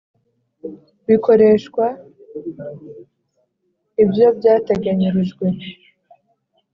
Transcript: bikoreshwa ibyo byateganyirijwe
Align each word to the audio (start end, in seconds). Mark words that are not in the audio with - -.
bikoreshwa 1.07 1.85
ibyo 4.03 4.27
byateganyirijwe 4.37 5.47